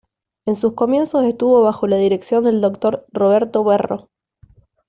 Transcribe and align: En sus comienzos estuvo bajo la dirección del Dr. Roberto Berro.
En 0.47 0.55
sus 0.55 0.73
comienzos 0.73 1.23
estuvo 1.25 1.61
bajo 1.61 1.85
la 1.85 1.97
dirección 1.97 2.43
del 2.45 2.59
Dr. 2.59 3.05
Roberto 3.13 3.63
Berro. 3.63 4.09